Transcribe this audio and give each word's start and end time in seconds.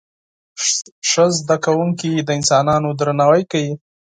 ښه 1.09 1.25
زده 1.39 1.57
کوونکي 1.65 2.11
د 2.17 2.29
انسانانو 2.39 2.89
درناوی 2.99 3.43
کوي. 3.51 3.73